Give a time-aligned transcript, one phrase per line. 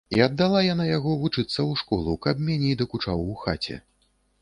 [0.17, 3.83] І аддала яна яго вучыцца ў школу, каб меней дакучаў у хаце.